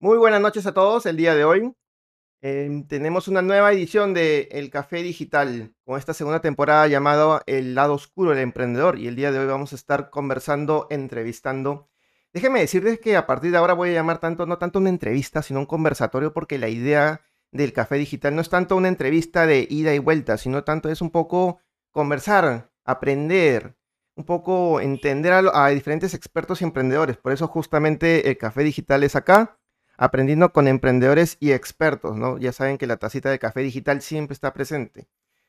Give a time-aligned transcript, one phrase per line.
[0.00, 1.06] Muy buenas noches a todos.
[1.06, 1.74] El día de hoy
[2.40, 7.74] em, tenemos una nueva edición de El Café Digital con esta segunda temporada llamada El
[7.74, 8.96] lado oscuro del emprendedor.
[9.00, 11.88] Y el día de hoy vamos a estar conversando, entrevistando.
[12.32, 15.42] Déjenme decirles que a partir de ahora voy a llamar tanto, no tanto una entrevista,
[15.42, 19.66] sino un conversatorio, porque la idea del Café Digital no es tanto una entrevista de
[19.68, 21.58] ida y vuelta, sino tanto es un poco
[21.90, 23.76] conversar, aprender,
[24.14, 27.16] un poco entender a, a diferentes expertos y emprendedores.
[27.16, 29.58] Por eso justamente el Café Digital es acá
[29.98, 32.38] aprendiendo con emprendedores y expertos, ¿no?
[32.38, 35.08] Ya saben que la tacita de café digital siempre está presente.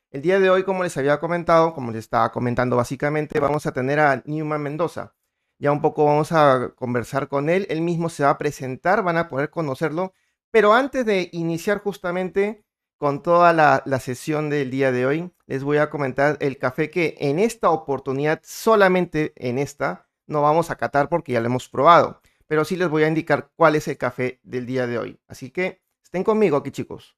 [0.09, 3.71] El día de hoy, como les había comentado, como les estaba comentando básicamente, vamos a
[3.71, 5.13] tener a Newman Mendoza.
[5.59, 9.17] Ya un poco vamos a conversar con él, él mismo se va a presentar, van
[9.17, 10.13] a poder conocerlo,
[10.51, 12.65] pero antes de iniciar justamente
[12.97, 16.89] con toda la, la sesión del día de hoy, les voy a comentar el café
[16.89, 21.69] que en esta oportunidad, solamente en esta, no vamos a catar porque ya lo hemos
[21.69, 25.21] probado pero sí les voy a indicar cuál es el café del día de hoy.
[25.27, 27.15] Así que estén conmigo aquí, chicos.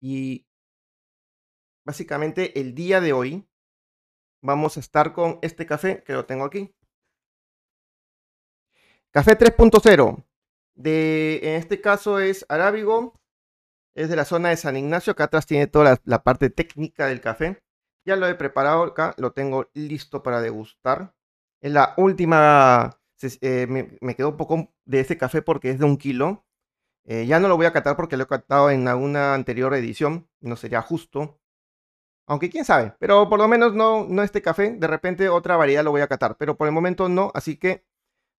[0.00, 0.46] Y
[1.84, 3.48] básicamente el día de hoy
[4.40, 6.72] vamos a estar con este café que lo tengo aquí.
[9.10, 10.24] Café 3.0.
[10.76, 13.20] De, en este caso es arábigo.
[13.96, 15.10] Es de la zona de San Ignacio.
[15.12, 17.60] Acá atrás tiene toda la, la parte técnica del café.
[18.06, 19.16] Ya lo he preparado acá.
[19.18, 21.17] Lo tengo listo para degustar.
[21.60, 23.00] En la última,
[23.40, 23.66] eh,
[24.00, 26.44] me, quedó un poco de ese café porque es de un kilo.
[27.04, 30.28] Eh, ya no lo voy a catar porque lo he catado en alguna anterior edición.
[30.40, 31.40] No sería justo.
[32.26, 32.94] Aunque quién sabe.
[33.00, 34.72] Pero por lo menos no, no este café.
[34.72, 36.36] De repente otra variedad lo voy a catar.
[36.38, 37.32] Pero por el momento no.
[37.34, 37.84] Así que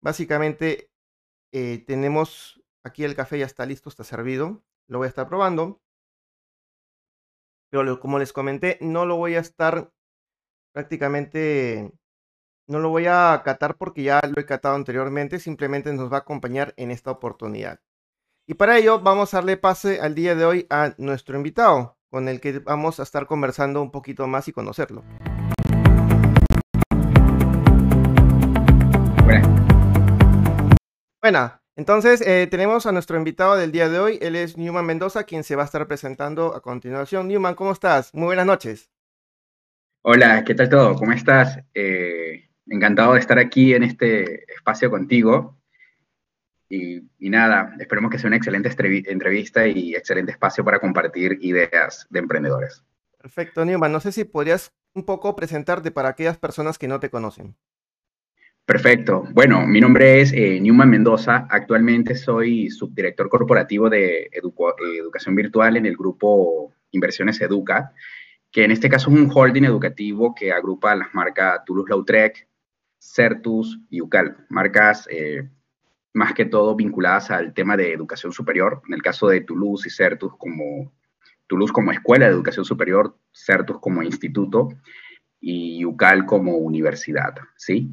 [0.01, 0.91] básicamente
[1.53, 4.63] eh, tenemos aquí el café ya está listo, está servido.
[4.87, 5.81] Lo voy a estar probando.
[7.71, 9.91] Pero como les comenté, no lo voy a estar
[10.73, 11.91] prácticamente
[12.69, 16.19] no lo voy a catar porque ya lo he catado anteriormente, simplemente nos va a
[16.19, 17.79] acompañar en esta oportunidad.
[18.47, 22.29] Y para ello vamos a darle pase al día de hoy a nuestro invitado, con
[22.29, 25.03] el que vamos a estar conversando un poquito más y conocerlo.
[31.21, 35.23] Bueno, entonces eh, tenemos a nuestro invitado del día de hoy, él es Newman Mendoza,
[35.23, 37.27] quien se va a estar presentando a continuación.
[37.27, 38.13] Newman, ¿cómo estás?
[38.13, 38.91] Muy buenas noches.
[40.03, 40.95] Hola, ¿qué tal todo?
[40.95, 41.59] ¿Cómo estás?
[41.73, 45.57] Eh, encantado de estar aquí en este espacio contigo.
[46.69, 48.69] Y, nada, esperemos que sea una excelente
[49.07, 52.83] entrevista y excelente espacio para compartir ideas de emprendedores.
[53.17, 53.91] Perfecto, Newman.
[53.91, 57.55] No sé si podrías un poco presentarte para aquellas personas que no te conocen.
[58.65, 59.23] Perfecto.
[59.31, 61.47] Bueno, mi nombre es eh, Newman Mendoza.
[61.49, 67.93] Actualmente soy subdirector corporativo de educación virtual en el grupo Inversiones Educa,
[68.51, 72.47] que en este caso es un holding educativo que agrupa las marcas Toulouse-Lautrec,
[72.99, 75.49] Certus y UCAL, marcas eh,
[76.13, 79.89] más que todo vinculadas al tema de educación superior, en el caso de Toulouse y
[79.89, 80.91] Certus como
[81.47, 84.69] Toulouse como escuela de educación superior, Certus como instituto
[85.39, 87.91] y UCAL como universidad, ¿sí?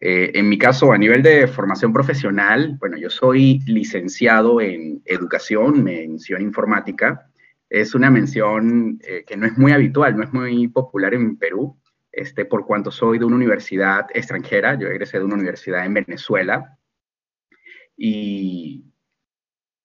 [0.00, 5.82] Eh, en mi caso, a nivel de formación profesional, bueno, yo soy licenciado en educación,
[5.82, 7.30] mención informática.
[7.70, 11.76] Es una mención eh, que no es muy habitual, no es muy popular en Perú.
[12.16, 16.78] Este, por cuanto soy de una universidad extranjera, yo egresé de una universidad en Venezuela
[17.94, 18.86] y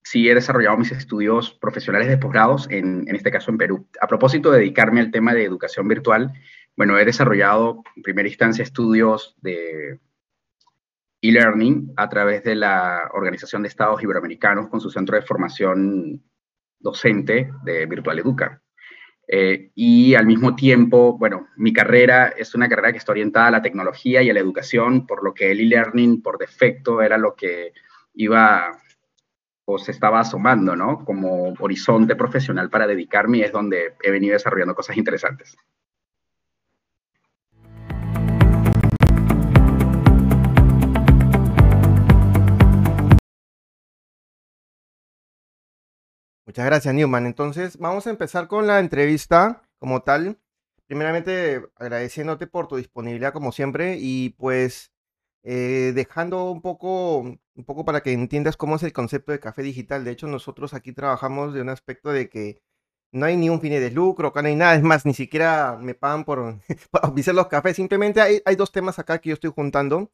[0.02, 3.86] sí he desarrollado mis estudios profesionales de posgrados, en, en este caso en Perú.
[4.00, 6.31] A propósito de dedicarme al tema de educación virtual,
[6.78, 10.00] bueno, he desarrollado en primera instancia estudios de
[11.22, 16.24] e-learning a través de la Organización de Estados Iberoamericanos con su centro de formación
[16.80, 18.62] docente de Virtual Educa.
[19.34, 23.52] Eh, y al mismo tiempo, bueno, mi carrera es una carrera que está orientada a
[23.52, 27.34] la tecnología y a la educación, por lo que el e-learning por defecto era lo
[27.34, 27.72] que
[28.14, 28.78] iba
[29.64, 31.06] o se estaba asomando, ¿no?
[31.06, 35.56] Como horizonte profesional para dedicarme y es donde he venido desarrollando cosas interesantes.
[46.52, 47.28] Muchas gracias, Newman.
[47.28, 50.38] Entonces, vamos a empezar con la entrevista como tal.
[50.86, 54.92] Primeramente, agradeciéndote por tu disponibilidad como siempre y pues
[55.44, 59.62] eh, dejando un poco, un poco para que entiendas cómo es el concepto de café
[59.62, 60.03] digital.
[60.03, 62.62] De hecho, nosotros aquí trabajamos de un aspecto de que
[63.14, 65.78] no hay ni un fin de lucro, acá no hay nada, es más, ni siquiera
[65.80, 66.59] me pagan por,
[66.92, 67.78] por los cafés.
[67.78, 70.12] Simplemente hay, hay, dos temas acá que yo estoy juntando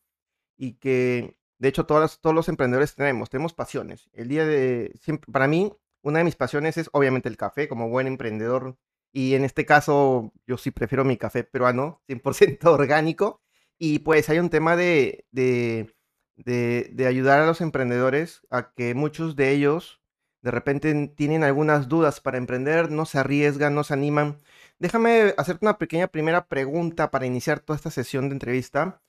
[0.56, 4.08] y que, de hecho, todos, todos los emprendedores tenemos, tenemos pasiones.
[4.14, 5.74] El día de, siempre, para mí,
[6.08, 8.78] una de mis pasiones es obviamente el café, como buen emprendedor.
[9.12, 13.42] Y en este caso, yo sí prefiero mi café peruano, 100% orgánico.
[13.78, 15.94] Y pues hay un tema de, de,
[16.38, 20.02] de, ayudar a los emprendedores a que muchos de ellos
[20.42, 24.38] de repente tienen algunas dudas para emprender, no se arriesgan, no se animan.
[24.80, 29.02] Déjame hacerte una pequeña primera pregunta para iniciar toda esta sesión de entrevista.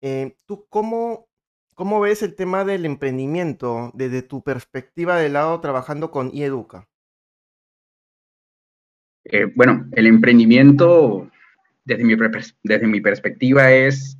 [0.00, 1.28] Eh, ¿Tú cómo,
[1.78, 6.88] cómo ves el tema del emprendimiento desde tu perspectiva de lado trabajando con IEDUCA?
[9.22, 11.30] Eh, bueno, el emprendimiento,
[11.84, 12.16] desde mi,
[12.64, 14.18] desde mi perspectiva, es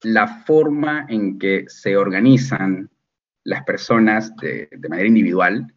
[0.00, 2.88] la forma en que se organizan
[3.44, 5.74] las personas de, de manera individual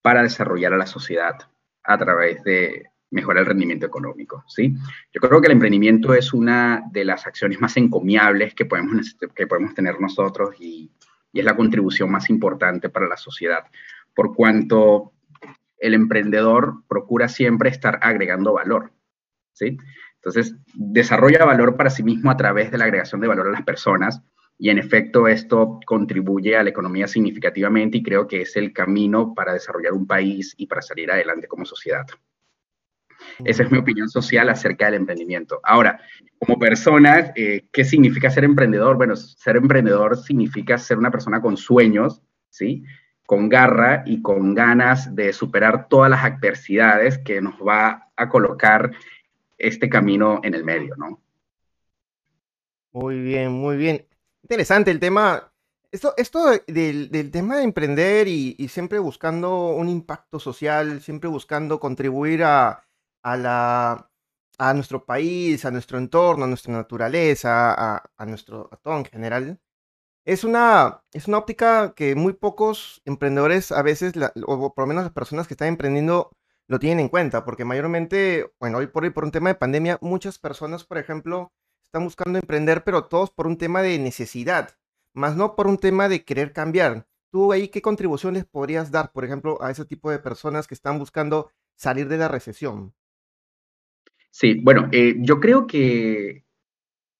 [0.00, 1.34] para desarrollar a la sociedad
[1.82, 4.74] a través de mejorar el rendimiento económico, ¿sí?
[5.12, 9.46] Yo creo que el emprendimiento es una de las acciones más encomiables que podemos, que
[9.46, 10.90] podemos tener nosotros y,
[11.32, 13.64] y es la contribución más importante para la sociedad,
[14.14, 15.12] por cuanto
[15.78, 18.92] el emprendedor procura siempre estar agregando valor,
[19.52, 19.78] ¿sí?
[20.16, 23.62] Entonces, desarrolla valor para sí mismo a través de la agregación de valor a las
[23.62, 24.22] personas
[24.58, 29.34] y en efecto esto contribuye a la economía significativamente y creo que es el camino
[29.34, 32.06] para desarrollar un país y para salir adelante como sociedad.
[33.44, 35.60] Esa es mi opinión social acerca del emprendimiento.
[35.62, 36.00] Ahora,
[36.38, 38.96] como persona, eh, ¿qué significa ser emprendedor?
[38.96, 42.84] Bueno, ser emprendedor significa ser una persona con sueños, ¿sí?
[43.26, 48.92] Con garra y con ganas de superar todas las adversidades que nos va a colocar
[49.58, 51.20] este camino en el medio, ¿no?
[52.92, 54.06] Muy bien, muy bien.
[54.42, 55.52] Interesante el tema.
[55.92, 61.80] Esto, esto del, tema de emprender y, y, siempre buscando un impacto social, siempre buscando
[61.80, 62.85] contribuir a,
[63.26, 64.10] a, la,
[64.58, 69.04] a nuestro país, a nuestro entorno, a nuestra naturaleza, a, a nuestro a todo en
[69.04, 69.60] general.
[70.24, 74.88] Es una, es una óptica que muy pocos emprendedores a veces, la, o por lo
[74.88, 76.30] menos las personas que están emprendiendo,
[76.68, 79.98] lo tienen en cuenta, porque mayormente, bueno, hoy por hoy por un tema de pandemia,
[80.00, 81.52] muchas personas, por ejemplo,
[81.86, 84.76] están buscando emprender, pero todos por un tema de necesidad,
[85.14, 87.06] más no por un tema de querer cambiar.
[87.32, 90.74] ¿Tú ahí qué contribución les podrías dar, por ejemplo, a ese tipo de personas que
[90.74, 92.94] están buscando salir de la recesión?
[94.38, 96.44] Sí, bueno, eh, yo creo que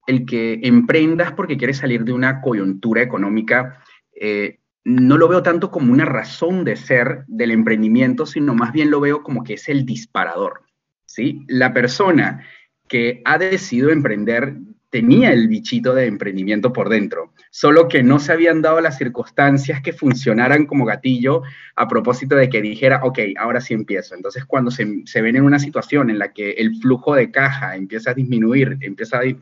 [0.06, 3.82] el que emprendas porque quieres salir de una coyuntura económica,
[4.12, 8.90] eh, no lo veo tanto como una razón de ser del emprendimiento, sino más bien
[8.90, 10.64] lo veo como que es el disparador.
[11.06, 11.46] ¿sí?
[11.48, 12.44] La persona
[12.86, 14.54] que ha decidido emprender
[14.90, 19.80] tenía el bichito de emprendimiento por dentro, solo que no se habían dado las circunstancias
[19.80, 21.40] que funcionaran como gatillo
[21.74, 24.14] a propósito de que dijera, ok, ahora sí empiezo.
[24.14, 27.74] Entonces, cuando se, se ven en una situación en la que el flujo de caja
[27.74, 29.38] empieza a disminuir, empieza a, eh,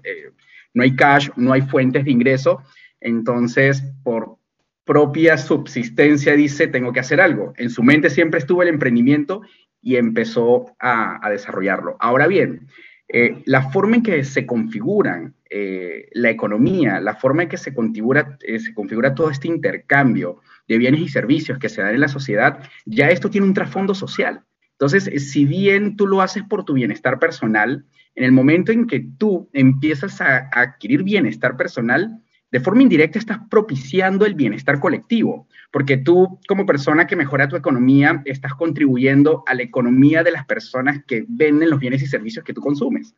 [0.74, 2.62] no hay cash, no hay fuentes de ingreso,
[3.00, 4.36] entonces por
[4.84, 7.52] propia subsistencia dice, tengo que hacer algo.
[7.56, 9.42] En su mente siempre estuvo el emprendimiento
[9.82, 11.96] y empezó a, a desarrollarlo.
[11.98, 12.68] Ahora bien,
[13.08, 17.74] eh, la forma en que se configuran eh, la economía, la forma en que se
[17.74, 22.00] configura, eh, se configura todo este intercambio de bienes y servicios que se dan en
[22.00, 24.42] la sociedad, ya esto tiene un trasfondo social.
[24.72, 27.84] Entonces, si bien tú lo haces por tu bienestar personal,
[28.14, 32.23] en el momento en que tú empiezas a, a adquirir bienestar personal,
[32.54, 37.56] de forma indirecta estás propiciando el bienestar colectivo, porque tú como persona que mejora tu
[37.56, 42.44] economía estás contribuyendo a la economía de las personas que venden los bienes y servicios
[42.44, 43.16] que tú consumes.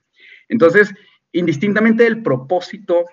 [0.48, 0.94] Entonces,
[1.32, 3.04] indistintamente del propósito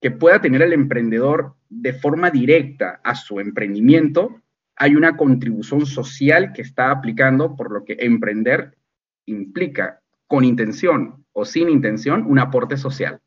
[0.00, 4.40] que pueda tener el emprendedor de forma directa a su emprendimiento,
[4.74, 8.78] hay una contribución social que está aplicando, por lo que emprender
[9.26, 13.20] implica, con intención o sin intención, un aporte social.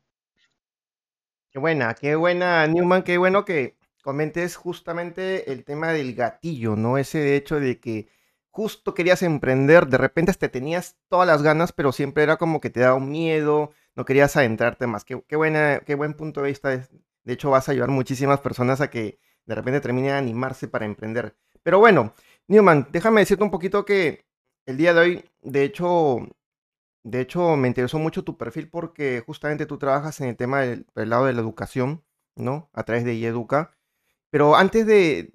[1.52, 6.96] Qué buena, qué buena, Newman, qué bueno que comentes justamente el tema del gatillo, ¿no?
[6.96, 8.08] Ese hecho de que
[8.50, 12.70] justo querías emprender, de repente te tenías todas las ganas, pero siempre era como que
[12.70, 15.04] te daba un miedo, no querías adentrarte más.
[15.04, 16.70] Qué, buena, qué buen punto de vista.
[16.70, 20.86] De hecho, vas a ayudar muchísimas personas a que de repente terminen a animarse para
[20.86, 21.36] emprender.
[21.62, 22.14] Pero bueno,
[22.48, 24.24] Newman, déjame decirte un poquito que
[24.64, 26.16] el día de hoy, de hecho,
[27.04, 30.86] de hecho, me interesó mucho tu perfil porque justamente tú trabajas en el tema del,
[30.94, 32.04] lado de la educación,
[32.36, 32.70] ¿no?
[32.72, 33.76] A través de IEDUCA.
[34.30, 35.32] Pero antes de,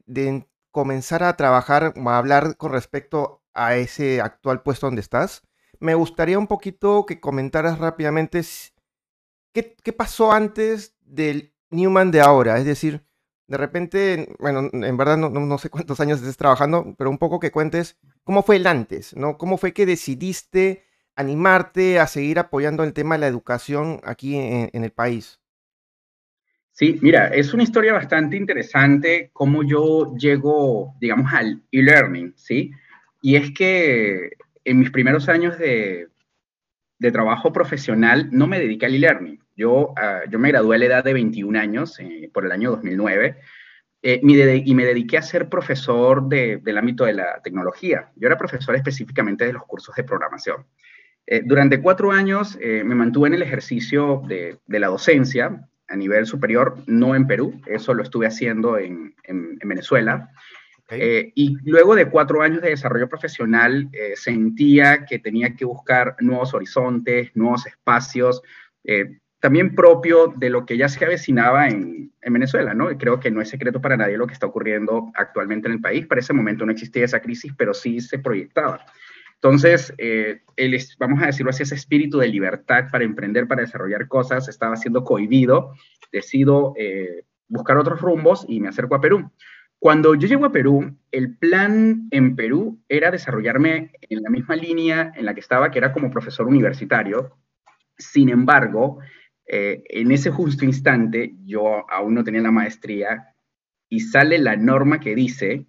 [0.72, 5.44] comenzar a trabajar a hablar con respecto a ese actual puesto donde estás,
[5.80, 8.42] me gustaría un poquito que comentaras rápidamente
[9.54, 12.58] qué, qué pasó antes del Newman de ahora.
[12.60, 13.06] Es decir,
[13.48, 17.40] de repente, bueno, en verdad no, no, sé cuántos años estés trabajando, pero un poco
[17.40, 19.38] que cuentes cómo fue el antes, ¿no?
[19.38, 20.87] ¿Cómo fue que decidiste
[21.18, 25.40] animarte a seguir apoyando el tema de la educación aquí en, en el país?
[26.72, 32.72] Sí, mira, es una historia bastante interesante cómo yo llego, digamos, al e-learning, ¿sí?
[33.22, 34.30] Y es que
[34.64, 36.08] en mis primeros años de,
[37.00, 39.40] de trabajo profesional no me dediqué al e-learning.
[39.56, 42.72] Yo, ah, yo me gradué a la edad de 21 años, eh, por el año
[42.72, 43.38] 2009,
[44.04, 48.12] eh, y me dediqué a ser profesor del ámbito de la tecnología.
[48.16, 50.66] Yo era profesor específicamente de los cursos de programación.
[51.28, 56.78] Eh, durante cuatro años me mantuve en el ejercicio de, la docencia a nivel superior,
[56.88, 60.30] no en Perú, eso lo estuve haciendo en, en, Venezuela.
[60.90, 67.32] y luego de cuatro años de desarrollo profesional, sentía que tenía que buscar nuevos horizontes,
[67.36, 68.42] nuevos espacios,
[69.40, 72.92] también propio de lo que ya se avecinaba en, en, Venezuela, ¿no?
[72.92, 75.82] Y creo que no es secreto para nadie lo que está ocurriendo actualmente en el
[75.82, 76.08] país.
[76.08, 78.86] Para ese momento no existía esa crisis, pero sí se proyectaba.
[79.42, 80.42] Entonces, eh,
[81.00, 85.04] vamos a decirlo así, ese espíritu de libertad para emprender, para desarrollar cosas, estaba siendo
[85.04, 85.74] cohibido.
[86.12, 89.32] Decido eh, buscar otros rumbos y me acerco a Perú.
[89.80, 95.12] Cuando yo llego a Perú, el plan en Perú era desarrollarme en la misma línea
[95.16, 97.38] en la que estaba, que era como profesor universitario.
[97.96, 98.98] Sin embargo,
[99.46, 103.36] eh, en ese justo instante yo aún no tenía la maestría
[103.88, 105.68] y sale la norma que dice,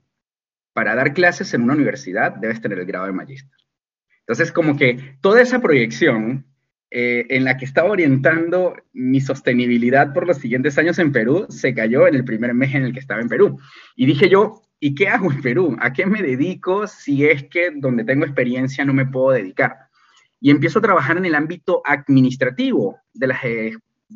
[0.79, 3.59] para dar clases en una universidad debes tener el grado de magíster.
[4.21, 6.47] Entonces, como que toda esa proyección
[6.93, 11.75] eh, en la que estaba orientando mi sostenibilidad por los siguientes años en Perú se
[11.75, 13.59] cayó en el primer mes en el que estaba en Perú.
[13.97, 15.77] Y dije yo, ¿y qué hago en Perú?
[15.81, 19.89] ¿A qué me dedico si es que donde tengo experiencia no me puedo dedicar?
[20.41, 23.41] y empiezo a trabajar en el ámbito administrativo de la,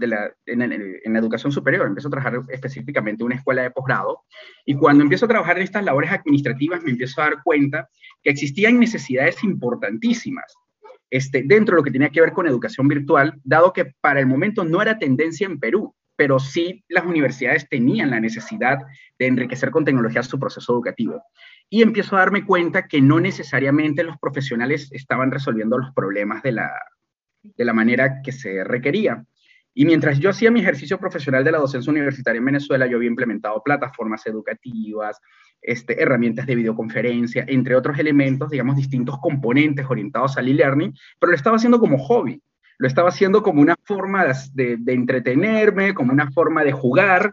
[0.00, 1.86] en, la educación superior.
[1.86, 4.22] Empiezo a trabajar específicamente en una escuela de posgrado
[4.64, 7.88] y cuando empiezo a trabajar en estas labores administrativas me empiezo a dar cuenta
[8.22, 10.54] que existían necesidades importantísimas
[11.10, 14.26] este, dentro de lo que tenía que ver con educación virtual, dado que para el
[14.26, 18.78] momento no era tendencia en Perú, pero sí las universidades tenían la necesidad
[19.18, 21.22] de enriquecer con tecnología su proceso educativo
[21.68, 26.52] y empiezo a darme cuenta que no necesariamente los profesionales estaban resolviendo los problemas de
[26.52, 26.70] la,
[27.42, 29.24] de la manera que se requería.
[29.74, 33.08] Y mientras yo hacía mi ejercicio profesional de la docencia universitaria en Venezuela, yo había
[33.08, 35.18] implementado plataformas educativas,
[35.62, 41.36] este, herramientas de videoconferencia, entre otros elementos, digamos, distintos componentes orientados al e-learning, pero lo
[41.36, 42.42] estaba haciendo como hobby,
[42.78, 47.32] lo estaba haciendo como una forma de, de entretenerme, como una forma de jugar,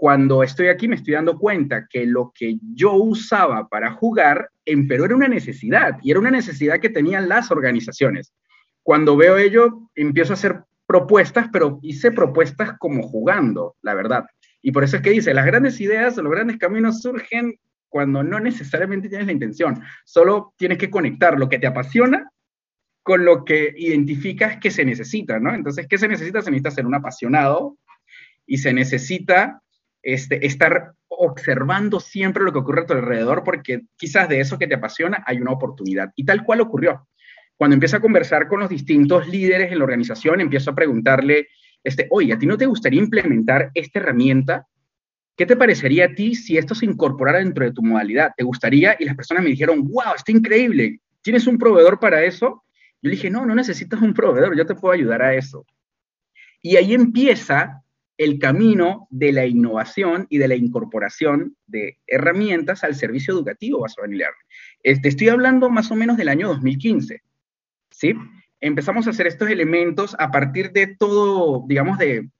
[0.00, 4.86] cuando estoy aquí me estoy dando cuenta que lo que yo usaba para jugar en
[4.86, 8.32] Perú era una necesidad y era una necesidad que tenían las organizaciones.
[8.84, 14.24] Cuando veo ello, empiezo a hacer propuestas, pero hice propuestas como jugando, la verdad.
[14.62, 17.56] Y por eso es que dice, las grandes ideas o los grandes caminos surgen
[17.90, 22.30] cuando no necesariamente tienes la intención, solo tienes que conectar lo que te apasiona
[23.02, 25.54] con lo que identificas que se necesita, ¿no?
[25.54, 26.40] Entonces, ¿qué se necesita?
[26.40, 27.76] Se necesita ser un apasionado
[28.46, 29.62] y se necesita
[30.02, 34.66] este, estar observando siempre lo que ocurre a tu alrededor, porque quizás de eso que
[34.66, 36.12] te apasiona hay una oportunidad.
[36.16, 37.06] Y tal cual ocurrió.
[37.58, 41.48] Cuando empiezo a conversar con los distintos líderes en la organización, empiezo a preguntarle,
[41.82, 44.68] este, oye, ¿a ti no te gustaría implementar esta herramienta?
[45.36, 48.30] ¿Qué te parecería a ti si esto se incorporara dentro de tu modalidad?
[48.36, 48.94] ¿Te gustaría?
[49.00, 51.00] Y las personas me dijeron, wow, está increíble.
[51.20, 52.62] ¿Tienes un proveedor para eso?
[53.02, 55.66] Yo le dije, no, no necesitas un proveedor, yo te puedo ayudar a eso.
[56.62, 57.82] Y ahí empieza
[58.18, 64.06] el camino de la innovación y de la incorporación de herramientas al servicio educativo basado
[64.06, 64.46] en learning.
[64.84, 67.22] Este, estoy hablando más o menos del año 2015,
[67.98, 68.14] ¿sí?
[68.60, 72.30] Empezamos a hacer estos elementos a partir de todo, digamos, de,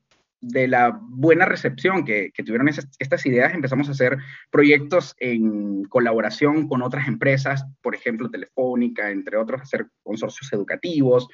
[0.40, 4.18] la buena recepción que, tuvieron estas ideas, empezamos a hacer
[4.50, 11.28] proyectos en colaboración con otras empresas, por ejemplo, Telefónica, entre otros, hacer consorcios educativos,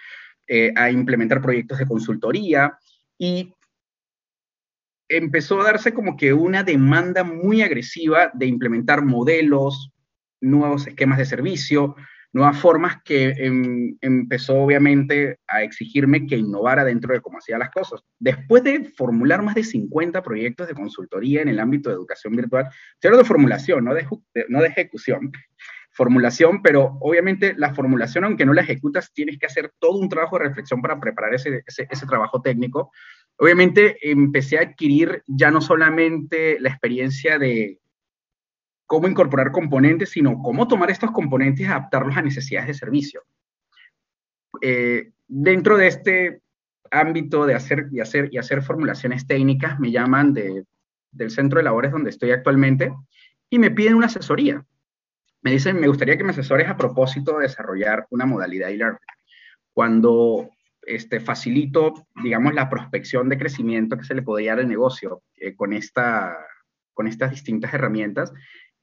[0.47, 2.79] eh, a implementar proyectos de consultoría
[3.19, 3.53] y
[5.09, 9.91] empezó a darse como que una demanda muy agresiva de implementar modelos,
[10.41, 11.95] nuevos esquemas de servicio,
[12.35, 17.71] nuevas formas que em, empezó obviamente a exigirme que innovara dentro de cómo hacía las
[17.71, 18.03] cosas.
[18.19, 22.69] Después de formular más de 50 proyectos de consultoría en el ámbito de educación virtual,
[22.95, 24.07] estoy de formulación, no de,
[24.49, 25.31] no de ejecución,
[25.93, 30.37] formulación, pero obviamente la formulación, aunque no la ejecutas, tienes que hacer todo un trabajo
[30.37, 32.91] de reflexión para preparar ese, ese trabajo técnico
[33.37, 37.81] obviamente empecé a adquirir ya no solamente la experiencia de
[38.87, 43.23] cómo incorporar componentes, sino cómo tomar estos componentes y adaptarlos a necesidades de servicio.
[44.61, 46.41] Eh, dentro de este
[46.91, 51.93] ámbito de hacer y hacer y hacer formulaciones técnicas, me llaman del centro de labores
[51.93, 52.93] donde estoy actualmente
[53.51, 54.65] y me piden una asesoría.
[55.43, 58.99] Me dicen, me gustaría que me asesores a propósito de desarrollar una modalidad e-learning.
[59.73, 60.51] Cuando
[60.87, 65.55] este, facilito, digamos, la prospección de crecimiento que se le podía dar al negocio eh,
[65.55, 66.37] con, esta,
[66.95, 68.33] con estas distintas herramientas,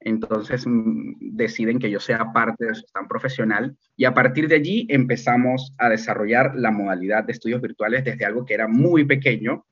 [0.02, 4.56] entonces mm, deciden que yo sea parte de su stand profesional y a partir de
[4.56, 9.66] allí empezamos a desarrollar la modalidad de estudios virtuales desde algo que era muy pequeño,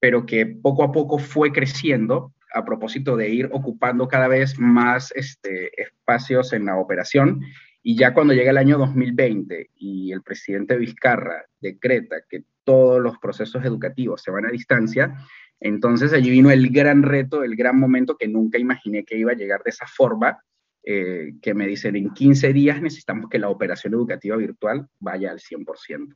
[0.00, 5.12] pero que poco a poco fue creciendo a propósito de ir ocupando cada vez más
[5.14, 7.42] este, espacios en la operación.
[7.82, 13.18] Y ya cuando llega el año 2020 y el presidente Vizcarra decreta que todos los
[13.18, 15.14] procesos educativos se van a distancia,
[15.60, 19.36] entonces allí vino el gran reto, el gran momento que nunca imaginé que iba a
[19.36, 20.42] llegar de esa forma,
[20.84, 25.40] eh, que me dicen en 15 días necesitamos que la operación educativa virtual vaya al
[25.40, 26.14] 100%.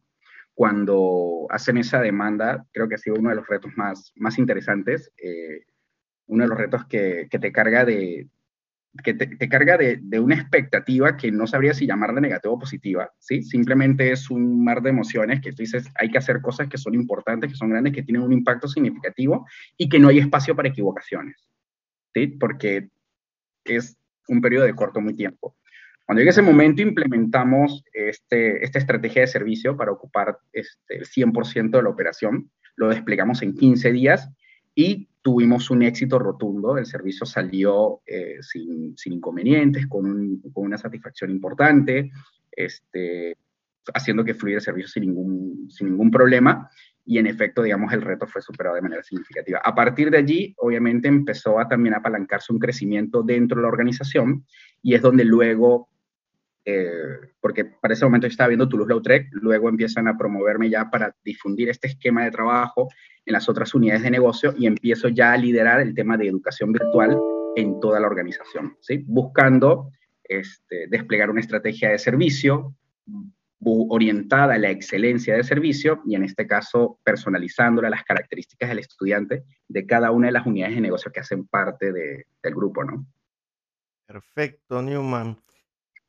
[0.55, 5.11] Cuando hacen esa demanda, creo que ha sido uno de los retos más, más interesantes,
[5.17, 5.65] eh,
[6.27, 8.29] uno de los retos que, que te carga de,
[9.03, 13.43] que te, carga de, una expectativa que no sabría si llamarla negativa o positiva, ¿sí?
[13.43, 16.95] Simplemente es un mar de emociones que tú dices, hay que hacer cosas que son
[16.95, 19.47] importantes, que son grandes, que tienen un impacto significativo
[19.79, 21.49] y que no hay espacio para equivocaciones,
[22.13, 22.27] ¿sí?
[22.27, 22.91] Porque
[23.65, 23.97] es
[24.29, 25.57] un periodo de corto muy tiempo.
[26.05, 31.71] Cuando llegue ese momento, implementamos este, esta estrategia de servicio para ocupar este, el 100%
[31.71, 34.29] de la operación, lo desplegamos en 15 días
[34.75, 41.31] y tuvimos un éxito rotundo, el servicio salió eh, sin, inconvenientes, con, con, una satisfacción
[41.31, 42.11] importante,
[42.51, 43.37] este,
[43.95, 46.69] haciendo que fluya el servicio sin ningún, sin ningún problema
[47.05, 49.61] y en efecto, digamos, el reto fue superado de manera significativa.
[49.65, 54.47] A partir de allí, obviamente, empezó a también apalancarse un crecimiento dentro de la organización
[54.83, 55.89] y es donde luego,
[56.65, 61.15] eh, porque para ese momento yo estaba viendo Toulouse-Lautrec, luego empiezan a promoverme ya para
[61.25, 62.89] difundir este esquema de trabajo
[63.25, 66.73] en las otras unidades de negocio y empiezo ya a liderar el tema de educación
[66.73, 67.21] virtual
[67.55, 69.05] en toda la organización, ¿sí?
[69.07, 69.91] buscando
[70.25, 72.75] este, desplegar una estrategia de servicio
[73.65, 79.45] orientada a la excelencia de servicio y en este caso personalizándola las características del estudiante
[79.69, 83.07] de cada una de las unidades de negocio que hacen parte de, del grupo, ¿no?
[84.07, 85.39] Perfecto, Newman.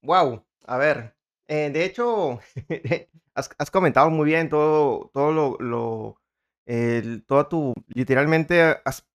[0.03, 1.15] Wow, a ver,
[1.47, 2.39] eh, de hecho,
[3.35, 6.19] has, has, comentado muy bien todo, todo lo,
[6.65, 9.07] el, toda tu, literalmente has,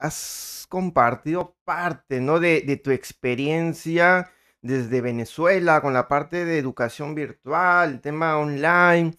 [0.00, 2.40] has compartido parte, ¿no?
[2.40, 9.16] De, de, tu experiencia desde Venezuela con la parte de educación virtual, tema online.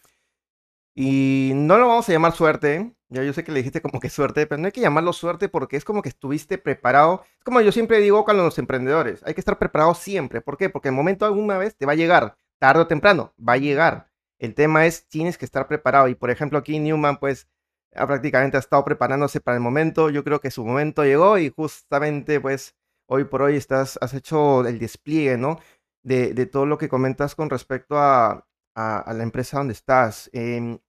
[0.97, 4.10] Y no lo vamos a llamar suerte, ya yo sé que le dijiste como que
[4.10, 7.23] suerte, pero no hay que llamarlo suerte porque es como que estuviste preparado.
[7.38, 10.41] Es como yo siempre digo con los emprendedores, hay que estar preparado siempre.
[10.41, 10.69] ¿Por qué?
[10.69, 14.10] Porque el momento alguna vez te va a llegar, tarde o temprano, va a llegar.
[14.39, 16.08] El tema es, tienes que estar preparado.
[16.08, 17.47] Y por ejemplo, aquí Newman, pues,
[17.91, 20.10] prácticamente ha estado preparándose para el momento.
[20.10, 22.75] Yo creo que su momento llegó y justamente, pues,
[23.08, 25.60] hoy por hoy estás, has hecho el despliegue, ¿no?
[26.03, 30.29] De, de todo lo que comentas con respecto a, a, a la empresa donde estás.
[30.34, 30.79] Eh,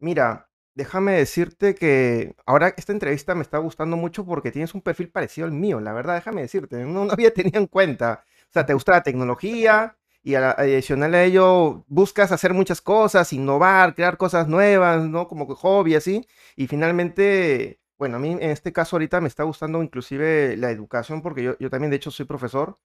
[0.00, 5.10] mira, déjame decirte que ahora esta entrevista me está gustando mucho porque tienes un perfil
[5.10, 8.24] parecido al mío, la verdad, déjame decirte, no, no había tenido en cuenta.
[8.50, 13.94] O sea, te gusta la tecnología, y adicional a ello buscas hacer muchas cosas, innovar,
[13.94, 15.26] crear cosas nuevas, ¿no?
[15.28, 16.26] Como hobby, así.
[16.56, 21.22] Y finalmente, bueno, a mí en este caso ahorita me está gustando inclusive la educación
[21.22, 22.78] porque yo, yo también de hecho soy profesor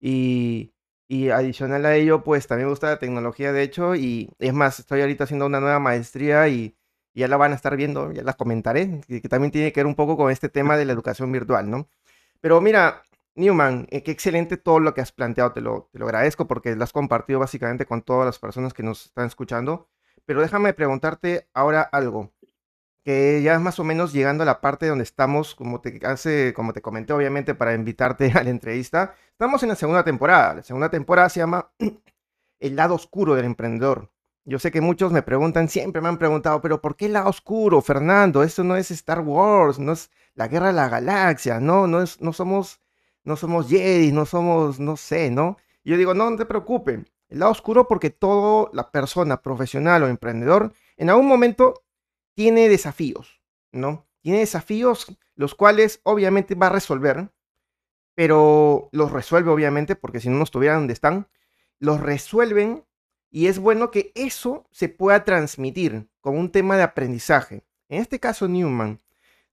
[0.00, 0.72] y,
[1.10, 4.78] y adicional a ello, pues también me gusta la tecnología, de hecho, y es más,
[4.78, 6.76] estoy ahorita haciendo una nueva maestría y,
[7.14, 9.96] ya la van a estar viendo, ya la comentaré, que, también tiene que ver un
[9.96, 11.88] poco con este tema de la educación virtual, ¿no?
[12.40, 13.02] Pero mira,
[13.34, 16.76] Newman, eh, qué excelente todo lo que has planteado, te lo, te lo agradezco porque
[16.76, 19.88] lo has compartido básicamente con todas las personas que nos están escuchando.
[20.26, 22.32] Pero déjame preguntarte ahora algo,
[23.42, 26.72] ya es más o menos llegando a la parte donde estamos, como te, hace, como
[26.72, 30.54] te comenté obviamente para invitarte a la entrevista, estamos en la segunda temporada.
[30.54, 31.70] La segunda temporada se llama
[32.60, 34.10] El lado oscuro del emprendedor.
[34.44, 37.30] Yo sé que muchos me preguntan, siempre me han preguntado, pero ¿por qué el lado
[37.30, 38.42] oscuro, Fernando?
[38.42, 42.20] Esto no es Star Wars, no es la guerra de la galaxia, no, no, es,
[42.20, 42.80] no somos
[43.24, 45.56] no somos Jedi, no somos, no sé, ¿no?
[45.84, 47.00] yo digo, no, no te preocupes.
[47.28, 51.82] El lado oscuro porque toda la persona profesional o emprendedor en algún momento
[52.40, 54.08] tiene desafíos, ¿no?
[54.22, 57.28] Tiene desafíos los cuales obviamente va a resolver,
[58.14, 61.28] pero los resuelve obviamente porque si no, no estuvieran donde están,
[61.78, 62.86] los resuelven
[63.30, 67.62] y es bueno que eso se pueda transmitir como un tema de aprendizaje.
[67.90, 69.02] En este caso, Newman,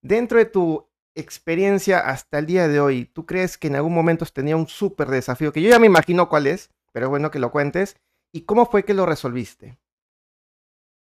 [0.01, 4.23] dentro de tu experiencia hasta el día de hoy, ¿tú crees que en algún momento
[4.23, 5.51] has tenido un súper desafío?
[5.51, 7.97] Que yo ya me imagino cuál es, pero es bueno que lo cuentes.
[8.31, 9.77] ¿Y cómo fue que lo resolviste?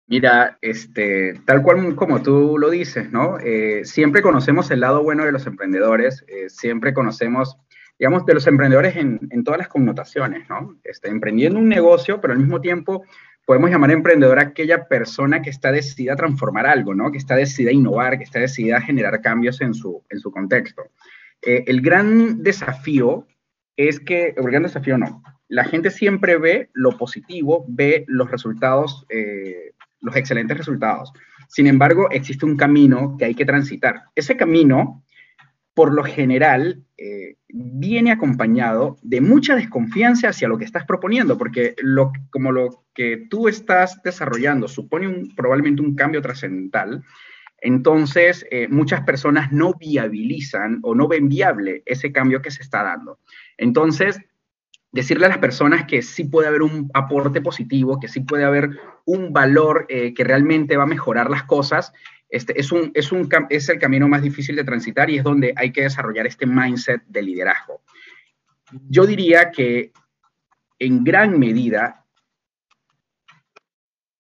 [0.08, 3.40] Mira, este, tal cual como tú lo dices, ¿no?
[3.40, 7.58] Eh, siempre conocemos el lado bueno de los emprendedores, eh, siempre conocemos,
[7.98, 10.80] digamos, de los emprendedores en, en todas las connotaciones, ¿no?
[10.84, 13.04] Este, emprendiendo un negocio, pero al mismo tiempo
[13.46, 17.12] podemos llamar emprendedora a aquella persona que está decidida a transformar algo, ¿no?
[17.12, 20.32] Que está decidida a innovar, que está decidida a generar cambios en su, en su
[20.32, 20.84] contexto.
[21.42, 23.28] eh, el gran desafío
[23.76, 29.06] es que, el gran desafío no, la gente siempre ve lo positivo, ve los resultados,
[29.10, 29.74] eh,
[30.06, 31.12] los excelentes resultados.
[31.50, 34.04] Sin embargo, existe un camino que hay que transitar.
[34.16, 35.04] Ese camino,
[35.74, 41.76] por lo general, eh, viene acompañado de mucha desconfianza hacia lo que estás proponiendo, porque
[41.82, 47.04] lo, como lo que tú estás desarrollando supone un, probablemente un cambio trascendental,
[47.62, 52.84] entonces eh, muchas personas no viabilizan o no ven viable ese cambio que se está
[52.84, 53.20] dando.
[53.58, 54.20] Entonces,
[54.96, 58.70] decirle a las personas que sí puede haber un aporte positivo, que sí puede haber
[59.04, 61.92] un valor eh, que realmente va a mejorar las cosas,
[62.30, 62.72] este, es,
[63.70, 67.22] el camino más difícil de transitar y es donde hay que desarrollar este mindset de
[67.22, 67.82] liderazgo.
[68.88, 69.92] Yo diría que
[70.80, 72.06] en gran medida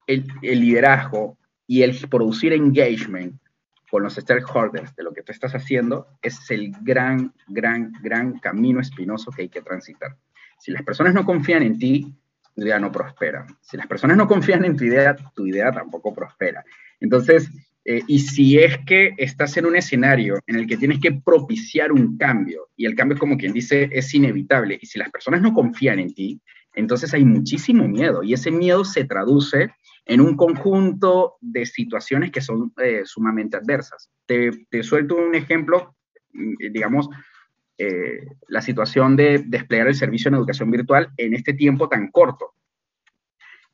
[0.07, 3.41] el, el liderazgo y el producir engagement
[3.89, 8.81] con los stakeholders de lo que tú estás haciendo es el gran, gran, gran camino
[8.81, 10.17] espinoso que hay que transitar.
[10.59, 12.13] Si las personas no confían en ti,
[12.55, 13.45] tu idea no prospera.
[13.61, 16.63] Si las personas no confían en tu idea, tu idea tampoco prospera.
[16.99, 17.49] Entonces,
[17.83, 21.91] eh, y si es que estás en un escenario en el que tienes que propiciar
[21.91, 25.53] un cambio, y el cambio, como quien dice, es inevitable, y si las personas no
[25.53, 26.41] confían en ti,
[26.73, 29.71] entonces hay muchísimo miedo, y ese miedo se traduce
[30.05, 34.09] en un conjunto de situaciones que son eh, sumamente adversas.
[34.25, 34.51] Te,
[34.83, 35.95] suelto un ejemplo,
[36.33, 37.09] mm, digamos,
[37.77, 42.53] eh, la situación de desplegar el servicio en educación virtual en este tiempo tan corto.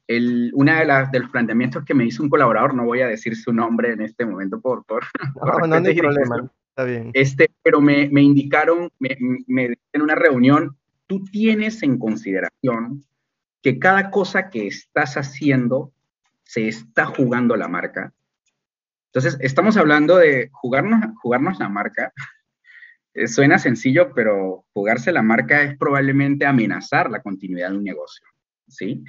[0.07, 3.07] El, una de, las, de los planteamientos que me hizo un colaborador, no voy a
[3.07, 4.83] decir su nombre en este momento por...
[4.85, 5.03] por,
[5.35, 7.11] no, no, hay problema, está bien.
[7.13, 9.15] Este, pero me, me indicaron me,
[9.47, 10.75] me, en una reunión,
[11.07, 13.05] tú tienes en consideración
[13.61, 15.93] que cada cosa que estás haciendo
[16.43, 18.11] se está jugando la marca.
[19.13, 22.11] Entonces, estamos hablando de jugarnos, jugarnos la marca
[23.25, 28.25] suena sencillo, pero jugarse la marca es probablemente amenazar la continuidad de un negocio,
[28.67, 29.03] ¿sí?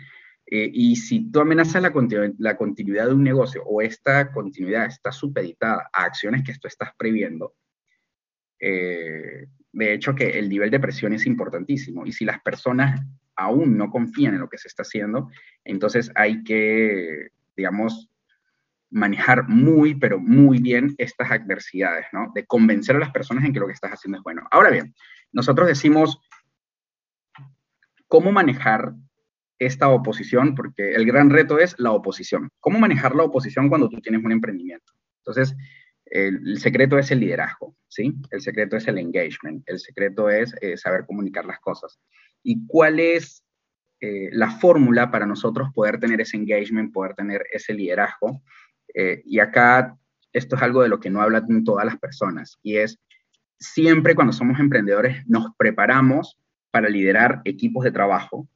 [0.47, 1.93] Eh, y si tú amenazas la,
[2.39, 6.91] la, continuidad de un negocio o esta continuidad está supeditada a acciones que tú estás
[6.99, 7.55] previendo,
[8.61, 12.05] eh, de hecho que el nivel de presión es importantísimo.
[12.07, 13.01] Y si las personas
[13.35, 15.31] aún no confían en lo que se está haciendo,
[15.65, 18.11] entonces hay que, digamos,
[18.93, 22.31] manejar muy, pero muy bien estas adversidades, ¿no?
[22.35, 24.47] De convencer a las personas en que lo que estás haciendo es bueno.
[24.51, 24.95] Ahora bien,
[25.33, 26.21] nosotros decimos
[28.07, 28.93] cómo manejar
[29.59, 32.51] esta oposición, porque el gran reto es la oposición.
[32.61, 34.93] ¿Cómo manejar la oposición cuando tú tienes un emprendimiento?
[35.19, 35.57] Entonces,
[36.07, 38.15] el, secreto es el liderazgo, ¿sí?
[38.31, 41.99] El secreto es el engagement, el secreto es eh, saber comunicar las cosas.
[42.43, 43.45] ¿Y cuál es
[44.01, 48.43] eh, la fórmula para nosotros poder tener ese engagement, poder tener ese liderazgo?
[48.95, 49.97] Eh, y acá
[50.33, 52.99] esto es algo de lo que no hablan todas las personas, y es
[53.59, 56.39] siempre cuando somos emprendedores nos preparamos
[56.71, 58.49] para liderar equipos de trabajo,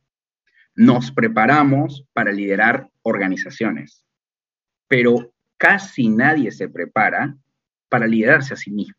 [0.75, 4.05] nos preparamos para liderar organizaciones,
[4.88, 7.37] pero casi nadie se prepara
[7.88, 8.96] para liderarse a sí mismo.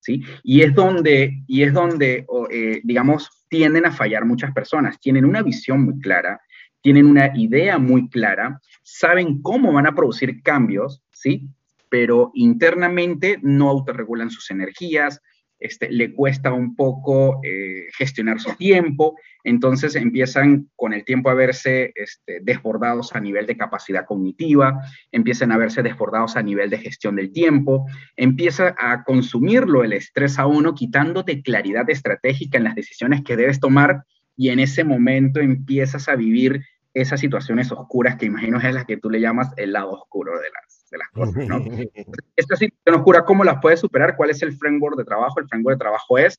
[0.00, 0.24] ¿Sí?
[0.42, 4.98] Y es donde, y es donde eh, digamos, tienden a fallar muchas personas.
[4.98, 6.40] Tienen una visión muy clara,
[6.82, 11.48] tienen una idea muy clara, saben cómo van a producir cambios, ¿sí?
[11.88, 15.20] Pero internamente no autorregulan sus energías,
[15.62, 21.34] este, le cuesta un poco eh, gestionar su tiempo, entonces empiezan con el tiempo a
[21.34, 24.80] verse este, desbordados a nivel de capacidad cognitiva,
[25.12, 30.40] empiezan a verse desbordados a nivel de gestión del tiempo, empieza a consumirlo el estrés
[30.40, 34.02] a uno, quitándote claridad estratégica en las decisiones que debes tomar
[34.36, 36.60] y en ese momento empiezas a vivir
[36.94, 40.50] esas situaciones oscuras que imagino es la que tú le llamas el lado oscuro de
[40.50, 41.48] las, de las cosas.
[41.48, 41.58] ¿no?
[42.36, 44.16] Esta situación oscura, ¿cómo las puedes superar?
[44.16, 45.40] ¿Cuál es el framework de trabajo?
[45.40, 46.38] El framework de trabajo es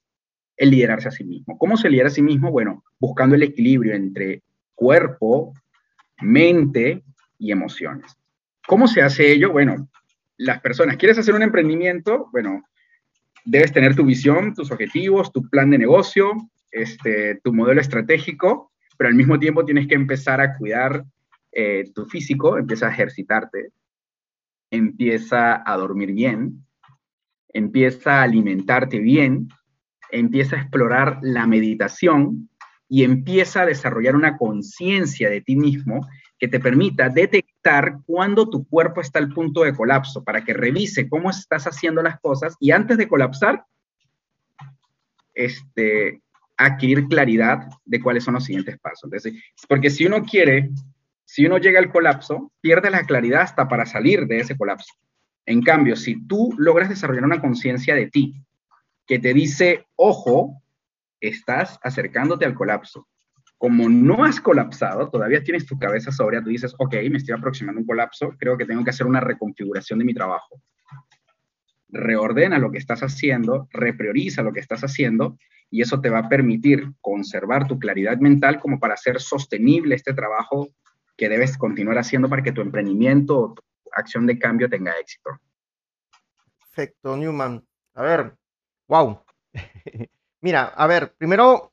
[0.58, 1.58] el liderarse a sí mismo.
[1.58, 2.52] ¿Cómo se lidera a sí mismo?
[2.52, 4.44] Bueno, buscando el equilibrio entre
[4.76, 5.54] cuerpo,
[6.22, 7.04] mente
[7.40, 8.16] y emociones.
[8.68, 9.52] ¿Cómo se hace ello?
[9.52, 9.90] Bueno,
[10.38, 12.30] las personas, ¿quieres hacer un emprendimiento?
[12.32, 12.64] Bueno,
[13.44, 16.32] debes tener tu visión, tus objetivos, tu plan de negocio,
[16.72, 21.04] este, tu modelo estratégico pero al mismo tiempo tienes que empezar a cuidar
[21.52, 23.70] eh, tu físico, empieza a ejercitarte,
[24.72, 26.66] empieza a dormir bien,
[27.50, 29.50] empieza a alimentarte bien,
[30.10, 32.50] empieza a explorar la meditación
[32.90, 36.08] y empieza a desarrollar una conciencia de ti mismo
[36.40, 41.08] que te permita detectar cuando tu cuerpo está al punto de colapso, para que revise
[41.08, 43.64] cómo estás haciendo las cosas y antes de colapsar,
[45.34, 46.23] este,
[46.66, 49.06] adquirir claridad de cuáles son los siguientes pasos.
[49.06, 49.34] Entonces,
[49.68, 50.70] porque si uno quiere,
[51.26, 54.94] si uno llega al colapso, pierde la claridad hasta para salir de ese colapso.
[55.46, 58.36] En cambio, si tú logras desarrollar una conciencia de ti,
[59.06, 60.62] que te dice, ojo,
[61.20, 63.08] estás acercándote al colapso.
[63.58, 67.80] Como no has colapsado, todavía tienes tu cabeza sobre, tú dices, ok, me estoy aproximando
[67.80, 70.62] a un colapso, creo que tengo que hacer una reconfiguración de mi trabajo.
[71.94, 75.38] Reordena lo que estás haciendo, reprioriza lo que estás haciendo
[75.70, 80.14] y eso te va a permitir conservar tu claridad mental como para hacer sostenible este
[80.14, 80.70] trabajo
[81.16, 85.30] que debes continuar haciendo para que tu emprendimiento o tu acción de cambio tenga éxito.
[86.60, 87.64] Perfecto, Newman.
[87.94, 88.36] A ver,
[88.88, 89.20] wow.
[90.42, 91.72] Mira, a ver, primero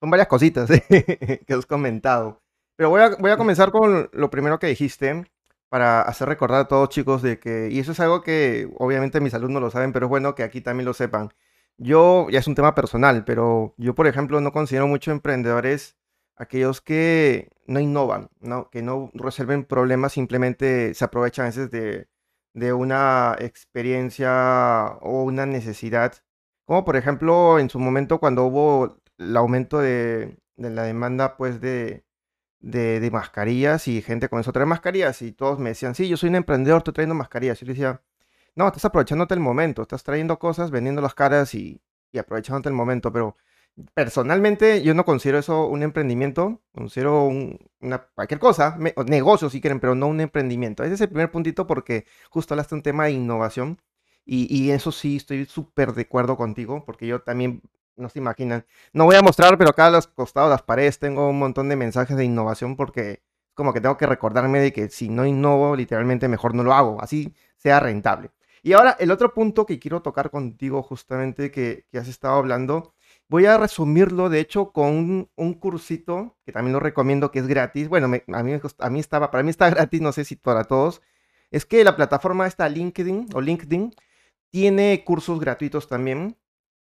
[0.00, 0.70] son varias cositas
[1.46, 2.42] que has comentado.
[2.76, 5.24] Pero voy a, voy a comenzar con lo primero que dijiste
[5.72, 9.34] para hacer recordar a todos chicos de que, y eso es algo que obviamente mis
[9.34, 11.30] alumnos lo saben, pero es bueno que aquí también lo sepan.
[11.78, 15.96] Yo, ya es un tema personal, pero yo, por ejemplo, no considero mucho emprendedores
[16.36, 18.70] aquellos que no innovan, ¿no?
[18.70, 22.08] que no resuelven problemas, simplemente se aprovechan a veces de,
[22.54, 26.22] de una experiencia o una necesidad
[26.64, 32.04] como por ejemplo, en su momento cuando hubo el aumento de, la demanda, pues, de,
[32.62, 36.30] de, mascarillas y gente comenzó a traer mascarillas y todos me decían, sí, yo soy
[36.30, 37.60] un emprendedor, estoy trayendo mascarillas.
[37.62, 38.02] Y yo decía,
[38.54, 41.80] no, estás aprovechándote el momento, estás trayendo cosas, vendiendo las caras y,
[42.12, 43.36] y aprovechándote el momento, pero
[43.94, 47.28] personalmente yo no considero eso un emprendimiento, considero
[47.80, 50.84] una, cualquier cosa, negocio si quieren, pero no un emprendimiento.
[50.84, 53.80] Ese es el primer puntito porque justo hablaste un tema de innovación
[54.24, 57.60] y, eso sí, estoy súper de acuerdo contigo, porque yo también,
[57.96, 61.28] no se imaginan, no voy a mostrar, pero acá a los costados las paredes tengo
[61.28, 63.22] un montón de mensajes de innovación porque
[63.54, 67.00] como que tengo que recordarme de que si no innovo, literalmente mejor no lo hago,
[67.02, 68.30] así sea rentable.
[68.62, 72.94] Y ahora el otro punto que quiero tocar contigo justamente que, que has estado hablando,
[73.28, 77.88] voy a resumirlo de hecho con un, cursito que también lo recomiendo que es gratis.
[77.88, 81.02] Bueno, a, mí, a mí estaba, para mí está gratis, no sé si para todos.
[81.50, 83.94] Es que la plataforma está LinkedIn o LinkedIn
[84.50, 86.36] tiene cursos gratuitos también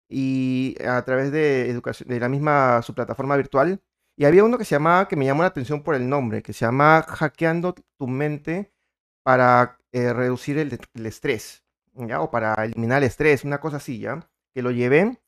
[0.08, 3.80] y a través de, educación, de la misma su plataforma virtual.
[4.16, 6.52] Y había uno que se llamaba, que me llamó la atención por el nombre, que
[6.52, 8.72] se llama Hackeando tu mente
[9.22, 11.64] para eh, reducir el, estrés,
[11.94, 12.20] ¿ya?
[12.20, 14.04] O para eliminar el estrés, una cosa así.
[14.52, 15.18] Que lo llevé.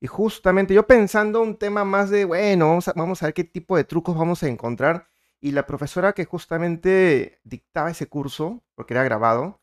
[0.00, 3.44] Y justamente yo pensando un tema más de, bueno, vamos a, vamos a ver qué
[3.44, 5.08] tipo de trucos vamos a encontrar.
[5.40, 9.60] Y la profesora que justamente dictaba ese curso, porque era grabado,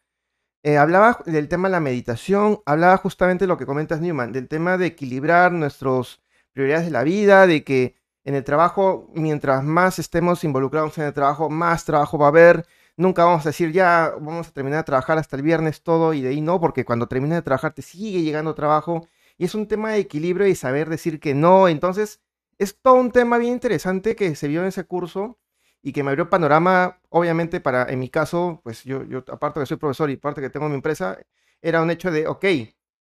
[0.66, 4.48] eh, hablaba del tema de la meditación, hablaba justamente de lo que comentas Newman, del
[4.48, 6.22] tema de equilibrar nuestras
[6.54, 11.14] prioridades de la vida, de que en el trabajo, mientras más estemos involucrados en el
[11.14, 12.66] trabajo, más trabajo va a haber.
[12.98, 16.22] Nunca vamos a decir ya vamos a terminar de trabajar hasta el viernes todo y
[16.22, 19.08] de ahí no, porque cuando termines de trabajar te sigue llegando trabajo.
[19.38, 21.68] Y es un tema de equilibrio y saber decir que no.
[21.68, 22.22] Entonces,
[22.58, 25.38] es todo un tema bien interesante que se vio en ese curso
[25.86, 29.78] y que me abrió panorama, obviamente, para, en mi caso, pues yo, aparte que soy
[29.78, 31.20] profesor y aparte que tengo mi empresa,
[31.62, 32.44] era un hecho de, ok,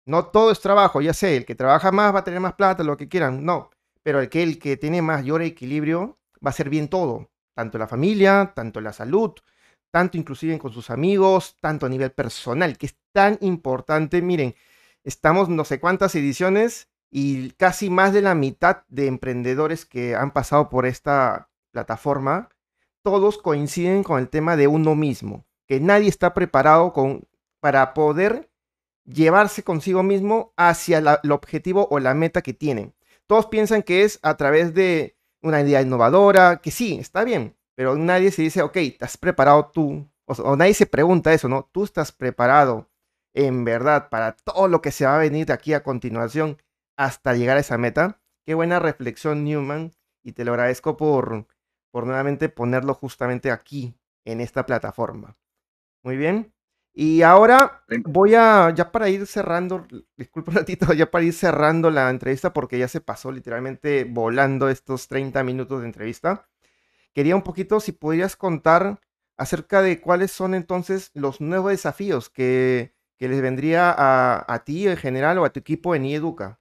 [0.06, 2.84] no todo es trabajo, ya sé, el que trabaja más va a tener más plata,
[2.84, 3.70] lo que quieran, no,
[4.04, 7.88] pero el que, el que tiene mayor equilibrio va a ser bien todo, tanto la
[7.88, 9.32] familia, tanto la salud,
[9.90, 14.54] tanto inclusive con sus amigos, tanto a nivel personal, que es tan importante, miren,
[15.02, 20.30] estamos no sé cuántas ediciones y casi más de la mitad de emprendedores que han
[20.30, 22.48] pasado por esta plataforma
[23.02, 27.28] todos coinciden con el tema de uno mismo, que nadie está preparado con,
[27.60, 28.50] para poder
[29.04, 32.94] llevarse consigo mismo hacia el objetivo o la meta que tienen.
[33.26, 37.96] Todos piensan que es a través de una idea innovadora, que sí, está bien, pero
[37.96, 40.08] nadie se dice, ok, ¿estás preparado tú?
[40.26, 41.68] O, o nadie se pregunta eso, ¿no?
[41.72, 42.88] ¿Tú estás preparado
[43.32, 46.58] en verdad para todo lo que se va a venir de aquí a continuación
[46.96, 48.20] hasta llegar a esa meta?
[48.44, 51.46] Qué buena reflexión, Newman, y te lo agradezco por,
[51.90, 55.36] por nuevamente ponerlo justamente aquí, en esta plataforma.
[56.02, 56.52] Muy bien.
[56.92, 61.90] Y ahora voy a, ya para ir cerrando, disculpa un ratito, ya para ir cerrando
[61.90, 66.48] la entrevista porque ya se pasó literalmente volando estos 30 minutos de entrevista.
[67.14, 69.00] Quería un poquito si podrías contar
[69.36, 74.88] acerca de cuáles son entonces los nuevos desafíos que, que les vendría a, a ti
[74.88, 76.60] en general o a tu equipo en IEDUCA.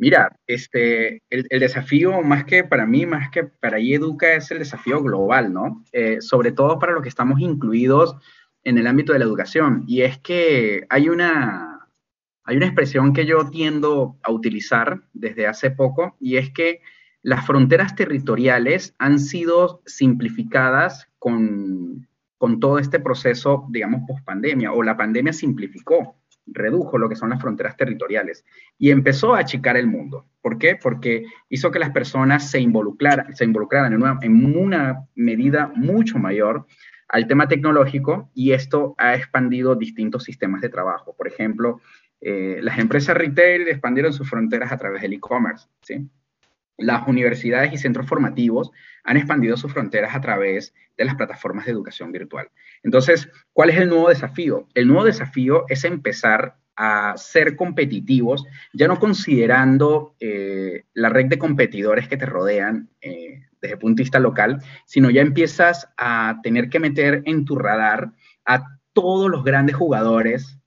[0.00, 5.02] Mira, este, el, desafío más que para mí, más que para IEDUCA, es el desafío
[5.02, 5.84] global, ¿no?
[5.90, 8.14] Eh, sobre todo para los que estamos incluidos
[8.62, 9.82] en el ámbito de la educación.
[9.88, 11.88] Y es que hay una,
[12.44, 16.80] hay una expresión que yo tiendo a utilizar desde hace poco, y es que
[17.22, 22.06] las fronteras territoriales han sido simplificadas con,
[22.36, 26.14] con todo este proceso, digamos, post pandemia, o la pandemia simplificó
[26.52, 28.44] redujo lo que son las fronteras territoriales
[28.78, 30.26] y empezó a achicar el mundo.
[30.40, 30.76] ¿Por qué?
[30.76, 36.66] Porque hizo que las personas se involucraran, se involucraran en, una, medida mucho mayor
[37.08, 41.14] al tema tecnológico y esto ha expandido distintos sistemas de trabajo.
[41.16, 41.80] Por ejemplo,
[42.20, 46.08] eh, las empresas retail expandieron sus fronteras a través del e-commerce, ¿sí?
[46.78, 48.70] Las universidades y centros formativos
[49.04, 52.50] han expandido sus fronteras a través de las plataformas de educación virtual.
[52.82, 54.68] Entonces, ¿cuál es el nuevo desafío?
[54.74, 61.38] El nuevo desafío es empezar a ser competitivos, ya no considerando eh, la red de
[61.38, 66.38] competidores que te rodean eh, desde el punto de vista local, sino ya empiezas a
[66.44, 68.12] tener que meter en tu radar
[68.44, 70.58] a todos los grandes jugadores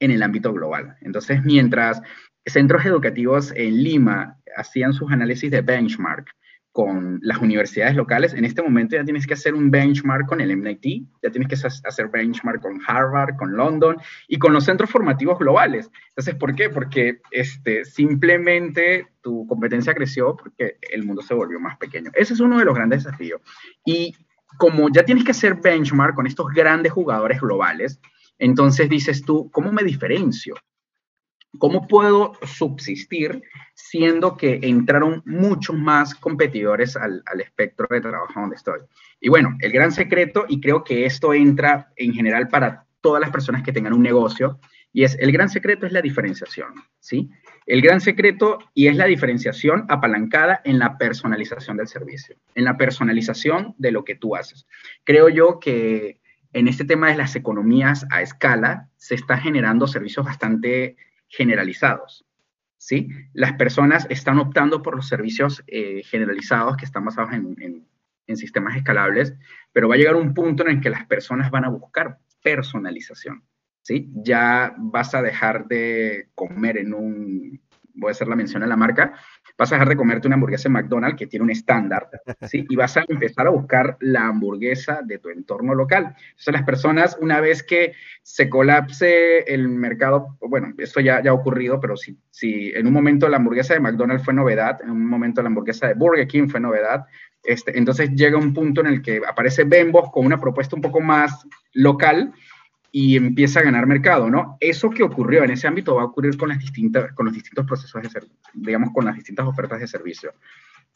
[0.00, 0.96] en el ámbito global.
[1.00, 2.02] Entonces, mientras
[2.46, 6.26] centros educativos en Lima hacían sus análisis de benchmark
[6.72, 10.56] con las universidades locales, en este momento ya tienes que hacer un benchmark con el
[10.56, 15.38] MIT, ya tienes que hacer benchmark con Harvard, con London y con los centros formativos
[15.38, 15.90] globales.
[16.08, 16.70] Entonces, ¿por qué?
[16.70, 22.10] Porque este, simplemente tu competencia creció porque el mundo se volvió más pequeño.
[22.14, 23.42] Ese es uno de los grandes desafíos.
[23.84, 24.16] Y
[24.56, 28.00] como ya tienes que hacer benchmark con estos grandes jugadores globales,
[28.38, 30.54] entonces dices tú, ¿cómo me diferencio?
[31.58, 33.42] ¿Cómo puedo subsistir
[33.74, 38.80] siendo que entraron muchos más competidores al, espectro de trabajo donde estoy?
[39.20, 43.30] Y bueno, el gran secreto, y creo que esto entra en general para todas las
[43.30, 44.60] personas que tengan un negocio,
[44.92, 47.30] y es, el gran secreto es la diferenciación, ¿sí?
[47.66, 52.76] El gran secreto y es la diferenciación apalancada en la personalización del servicio, en la
[52.76, 54.66] personalización de lo que tú haces.
[55.04, 56.20] Creo yo que
[56.52, 60.96] en este tema de las economías a escala se está generando servicios bastante
[61.32, 62.24] generalizados.
[62.76, 63.08] ¿sí?
[63.32, 67.86] Las personas están optando por los servicios eh, generalizados que están basados en,
[68.34, 69.34] sistemas escalables,
[69.72, 73.44] pero va a llegar un punto en el que las personas van a buscar personalización.
[73.82, 74.10] ¿sí?
[74.14, 77.60] Ya vas a dejar de comer en un,
[77.92, 79.12] voy a hacer la mención a la marca,
[79.58, 82.08] vas a dejar de comerte una hamburguesa en McDonald's que tiene un estándar,
[82.48, 82.64] ¿sí?
[82.68, 86.14] Y vas a empezar a buscar la hamburguesa de tu entorno local.
[86.30, 91.34] Entonces, las personas, una vez que se colapse el mercado, bueno, esto ya, ya ha
[91.34, 95.06] ocurrido, pero si, si en un momento la hamburguesa de McDonald's fue novedad, en un
[95.06, 97.06] momento la hamburguesa de Burger King fue novedad,
[97.44, 101.00] este, entonces llega un punto en el que aparece Bembos con una propuesta un poco
[101.00, 102.32] más local
[102.94, 104.58] y empieza a ganar mercado, ¿no?
[104.60, 107.64] Eso que ocurrió en ese ámbito va a ocurrir con, las distintas, con los distintos
[107.64, 108.20] procesos de
[108.52, 110.34] digamos, con las distintas ofertas de servicio.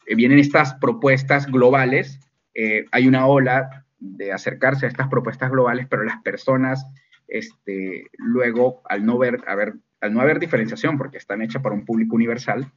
[0.05, 2.19] Eh, vienen estas propuestas globales,
[2.53, 6.85] eh, hay una ola de acercarse a estas propuestas globales, pero las personas,
[7.27, 11.73] este, luego, al no, ver, a ver, al no haber diferenciación, porque están hechas para
[11.73, 12.71] un público universal,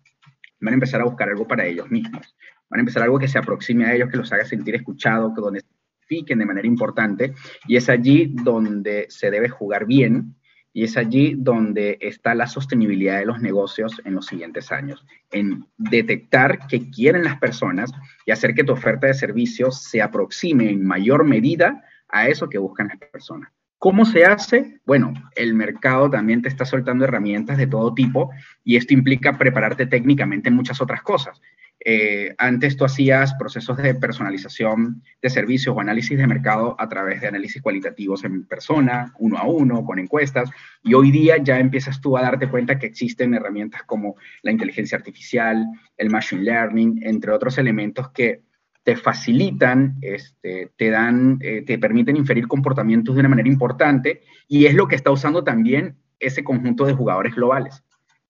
[0.61, 2.35] van a empezar a buscar algo para ellos mismos.
[2.70, 5.42] Van a empezar algo que se aproxime a ellos, que los haga sentir escuchados, que
[5.42, 5.62] donde
[6.11, 7.35] de manera importante
[7.68, 10.35] y es allí donde se debe jugar bien
[10.73, 15.66] y es allí donde está la sostenibilidad de los negocios en los siguientes años, en
[15.77, 17.92] detectar qué quieren las personas
[18.27, 22.59] y hacer que tu oferta de servicios se aproxime en mayor medida a eso que
[22.59, 23.53] buscan las personas.
[23.79, 24.81] ¿Cómo se hace?
[24.85, 28.31] Bueno, el mercado también te está soltando herramientas de todo tipo
[28.64, 31.40] y esto implica prepararte técnicamente en muchas otras cosas.
[31.82, 37.22] Eh, antes tú hacías procesos de personalización de servicios o análisis de mercado a través
[37.22, 40.50] de análisis cualitativos en persona, uno a uno, con encuestas,
[40.82, 44.98] y hoy día ya empiezas tú a darte cuenta que existen herramientas como la inteligencia
[44.98, 45.66] artificial,
[45.96, 48.42] el machine learning, entre otros elementos que
[48.82, 54.66] te facilitan, este, te dan, eh, te permiten inferir comportamientos de una manera importante, y
[54.66, 57.82] es lo que está usando también ese conjunto de jugadores globales.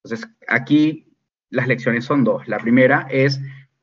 [0.05, 1.10] Entonces, aquí
[1.51, 2.47] las lecciones son dos.
[2.49, 3.41] La primera es,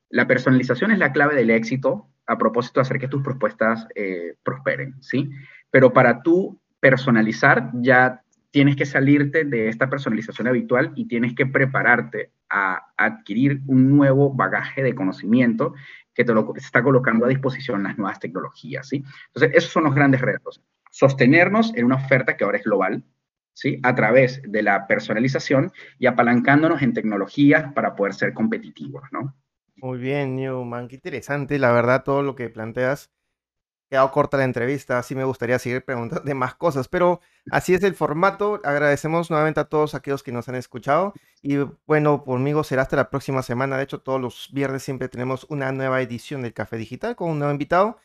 [0.09, 4.35] la personalización es la clave del éxito a propósito de hacer que tus propuestas eh,
[4.43, 5.29] prosperen, ¿sí?
[5.69, 11.45] Pero para tú personalizar ya tienes que salirte de esta personalización habitual y tienes que
[11.45, 15.73] prepararte a adquirir un nuevo bagaje de conocimiento
[16.13, 19.03] que te lo está colocando a disposición las nuevas tecnologías, ¿sí?
[19.27, 20.61] Entonces, esos son los grandes retos.
[20.89, 23.03] Sostenernos en una oferta que ahora es global,
[23.57, 23.79] ¿sí?
[23.81, 29.03] a través de la personalización y apalancándonos en tecnologías para poder ser competitivos.
[29.11, 29.35] ¿no?
[29.77, 33.09] Muy bien, Newman, qué interesante, la verdad, todo lo que planteas.
[33.89, 37.81] Quedado corta la entrevista, así me gustaría seguir preguntando de más cosas, pero así es
[37.83, 38.61] el formato.
[38.63, 41.55] Agradecemos nuevamente a todos aquellos que nos han escuchado y
[41.87, 43.77] bueno, conmigo será hasta la próxima semana.
[43.77, 47.39] De hecho, todos los viernes siempre tenemos una nueva edición del Café Digital con un
[47.39, 47.97] nuevo invitado.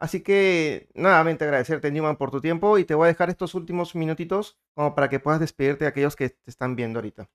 [0.00, 3.94] Así que nuevamente agradecerte, Newman, por tu tiempo y te voy a dejar estos últimos
[3.94, 7.28] minutitos como para que puedas despedirte de aquellos que te están viendo ahorita.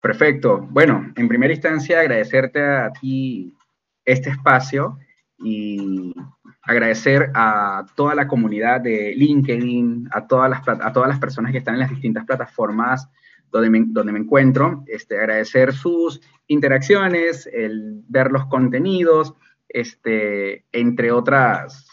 [0.00, 0.66] Perfecto.
[0.70, 3.54] Bueno, en primera instancia agradecerte a ti
[4.02, 4.98] este espacio
[5.38, 6.14] y
[6.62, 11.58] agradecer a toda la comunidad de LinkedIn, a todas las, a todas las personas que
[11.58, 13.10] están en las distintas plataformas
[13.50, 19.34] donde me, donde me encuentro, este, agradecer sus interacciones, el ver los contenidos,
[19.72, 21.86] este, entre otras,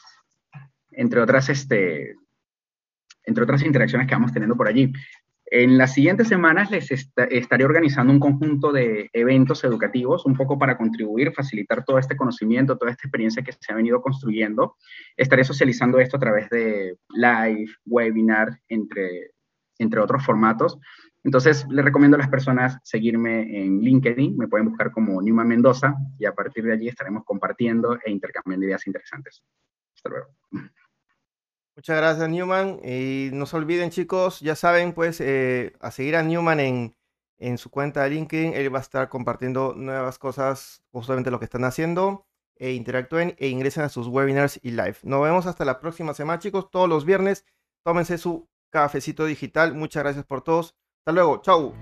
[0.91, 2.15] entre otras, este,
[3.23, 4.91] entre otras interacciones que vamos teniendo por allí.
[5.49, 10.78] En las siguientes semanas les estaré organizando un conjunto de eventos educativos, un poco para
[10.78, 14.75] contribuir, facilitar todo este conocimiento, toda esta experiencia que se ha venido construyendo.
[15.15, 19.32] Estaré socializando esto a través de live, webinar, entre,
[19.78, 20.78] entre otros formatos.
[21.28, 25.93] Entonces, les recomiendo a las personas seguirme en LinkedIn, me pueden buscar como Newman Mendoza
[26.17, 29.43] y a partir de allí estaremos compartiendo e intercambiando ideas interesantes.
[29.93, 30.28] Hasta luego.
[31.75, 32.80] Muchas gracias, Newman.
[32.82, 36.95] Y no se olviden, chicos, ya saben, pues, eh, a seguir a Newman en,
[37.39, 38.53] en su cuenta de LinkedIn.
[38.53, 42.25] Él va a estar compartiendo nuevas cosas, justamente lo que están haciendo.
[42.55, 44.95] E interactúen e ingresen a sus webinars y live.
[45.03, 46.71] Nos vemos hasta la próxima semana, chicos.
[46.71, 47.43] Todos los viernes,
[47.84, 49.75] tómense su cafecito digital.
[49.75, 50.73] Muchas gracias por todos.
[51.07, 51.37] Hasta luego.
[51.41, 51.73] Chau.